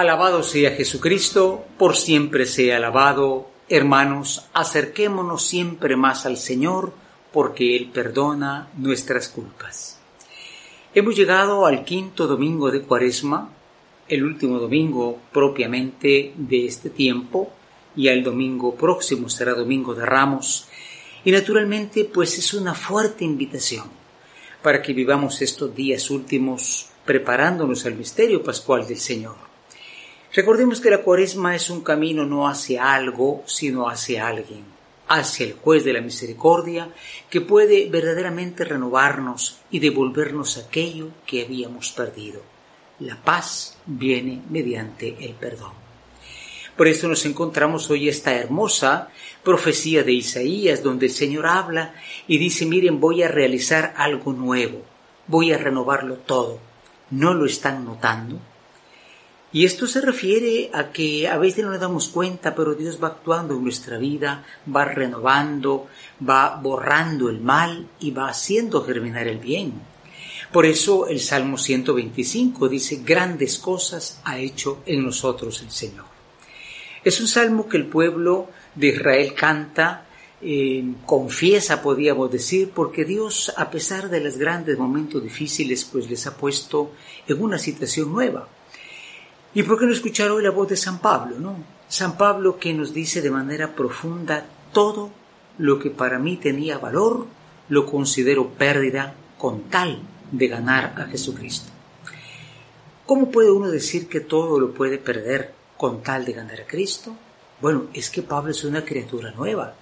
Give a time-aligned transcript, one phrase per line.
[0.00, 3.50] Alabado sea Jesucristo, por siempre sea alabado.
[3.68, 6.94] Hermanos, acerquémonos siempre más al Señor,
[7.34, 10.00] porque Él perdona nuestras culpas.
[10.94, 13.50] Hemos llegado al quinto domingo de Cuaresma,
[14.08, 17.52] el último domingo propiamente de este tiempo,
[17.94, 20.66] y el domingo próximo será domingo de Ramos,
[21.26, 23.84] y naturalmente pues es una fuerte invitación
[24.62, 29.49] para que vivamos estos días últimos preparándonos al misterio pascual del Señor
[30.32, 34.64] Recordemos que la cuaresma es un camino no hacia algo, sino hacia alguien,
[35.08, 36.88] hacia el juez de la misericordia,
[37.28, 42.42] que puede verdaderamente renovarnos y devolvernos aquello que habíamos perdido.
[43.00, 45.72] La paz viene mediante el perdón.
[46.76, 49.08] Por eso nos encontramos hoy esta hermosa
[49.42, 51.94] profecía de Isaías, donde el Señor habla
[52.28, 54.82] y dice, miren, voy a realizar algo nuevo,
[55.26, 56.60] voy a renovarlo todo.
[57.10, 58.38] ¿No lo están notando?
[59.52, 63.08] Y esto se refiere a que a veces no nos damos cuenta, pero Dios va
[63.08, 65.88] actuando en nuestra vida, va renovando,
[66.26, 69.72] va borrando el mal y va haciendo germinar el bien.
[70.52, 76.04] Por eso el Salmo 125 dice, grandes cosas ha hecho en nosotros el Señor.
[77.02, 80.06] Es un salmo que el pueblo de Israel canta,
[80.42, 86.24] eh, confiesa, podríamos decir, porque Dios, a pesar de los grandes momentos difíciles, pues les
[86.28, 86.92] ha puesto
[87.26, 88.46] en una situación nueva
[89.52, 91.56] ¿Y por qué no escuchar hoy la voz de San Pablo, no?
[91.88, 95.10] San Pablo que nos dice de manera profunda todo
[95.58, 97.26] lo que para mí tenía valor,
[97.68, 101.72] lo considero pérdida con tal de ganar a Jesucristo.
[103.06, 107.16] ¿Cómo puede uno decir que todo lo puede perder con tal de ganar a Cristo?
[107.60, 109.74] Bueno, es que Pablo es una criatura nueva.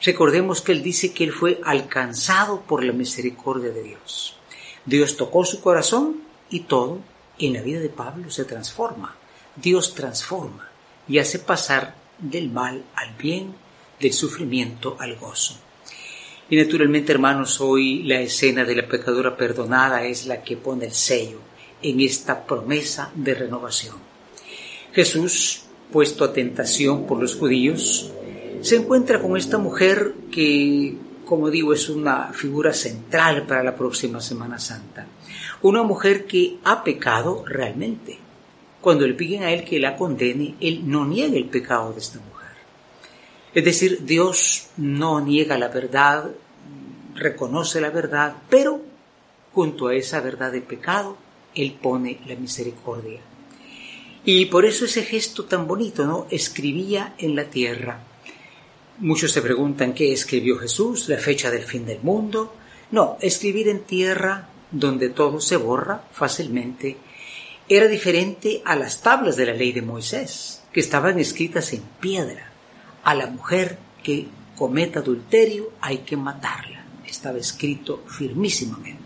[0.00, 4.36] Recordemos que él dice que él fue alcanzado por la misericordia de Dios.
[4.86, 7.00] Dios tocó su corazón y todo
[7.38, 9.16] en la vida de Pablo se transforma.
[9.56, 10.68] Dios transforma
[11.08, 13.54] y hace pasar del mal al bien,
[14.00, 15.56] del sufrimiento al gozo.
[16.50, 20.94] Y naturalmente, hermanos, hoy la escena de la pecadora perdonada es la que pone el
[20.94, 21.40] sello
[21.82, 23.96] en esta promesa de renovación.
[24.92, 28.10] Jesús, puesto a tentación por los judíos,
[28.62, 30.96] se encuentra con esta mujer que,
[31.28, 35.06] como digo, es una figura central para la próxima Semana Santa
[35.62, 38.18] una mujer que ha pecado realmente.
[38.80, 42.18] Cuando le piden a él que la condene, él no niega el pecado de esta
[42.20, 42.48] mujer.
[43.54, 46.30] Es decir, Dios no niega la verdad,
[47.14, 48.80] reconoce la verdad, pero
[49.52, 51.16] junto a esa verdad de pecado,
[51.54, 53.20] Él pone la misericordia.
[54.24, 56.26] Y por eso ese gesto tan bonito, ¿no?
[56.30, 58.00] Escribía en la tierra.
[59.00, 62.54] Muchos se preguntan qué escribió Jesús, la fecha del fin del mundo.
[62.90, 66.96] No, escribir en tierra donde todo se borra fácilmente,
[67.68, 72.50] era diferente a las tablas de la ley de Moisés, que estaban escritas en piedra.
[73.04, 74.26] A la mujer que
[74.56, 76.84] cometa adulterio hay que matarla.
[77.06, 79.04] Estaba escrito firmísimamente.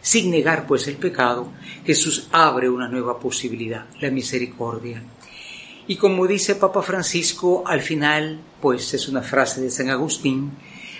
[0.00, 1.52] Sin negar pues el pecado,
[1.84, 5.02] Jesús abre una nueva posibilidad, la misericordia.
[5.92, 10.52] Y como dice Papa Francisco, al final, pues es una frase de San Agustín,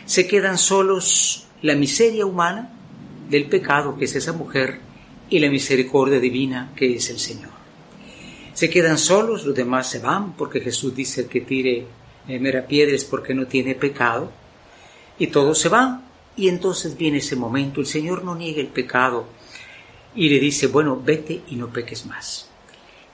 [0.04, 2.70] se quedan solos la miseria humana
[3.30, 4.80] del pecado que es esa mujer
[5.30, 7.52] y la misericordia divina que es el Señor.
[8.52, 11.86] Se quedan solos, los demás se van porque Jesús dice que tire
[12.28, 14.30] eh, mera piedras porque no tiene pecado
[15.18, 16.04] y todos se van
[16.36, 19.24] y entonces viene ese momento, el Señor no niega el pecado
[20.14, 22.50] y le dice, bueno, vete y no peques más.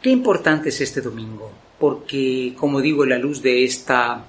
[0.03, 4.25] Qué importante es este domingo, porque como digo, la luz de esta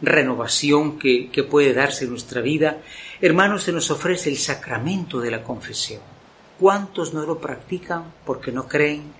[0.00, 2.78] renovación que, puede darse en nuestra vida,
[3.20, 6.00] hermanos, se nos ofrece el sacramento de la confesión.
[6.58, 9.12] ¿Cuántos no lo practican porque no creen?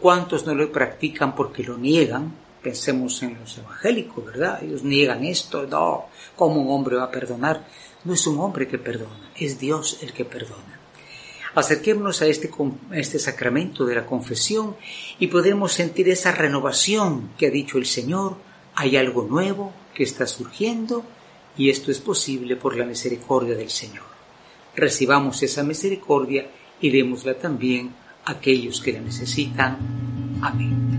[0.00, 2.32] ¿Cuántos no lo practican porque lo niegan?
[2.62, 4.62] Pensemos en los evangélicos, ¿verdad?
[4.62, 7.64] Ellos niegan esto, no, ¿cómo un hombre va a perdonar?
[8.04, 10.83] No es un hombre que perdona, es Dios el que perdona.
[11.54, 12.50] Acerquémonos a este,
[12.92, 14.76] este sacramento de la confesión
[15.18, 18.36] y podemos sentir esa renovación que ha dicho el Señor.
[18.74, 21.04] Hay algo nuevo, que está surgiendo
[21.56, 24.04] y esto es posible por la misericordia del Señor.
[24.74, 29.78] Recibamos esa misericordia y démosla también a aquellos que la necesitan.
[30.42, 30.93] Amén.